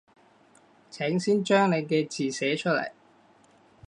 [0.89, 2.93] 請先將你嘅字寫出來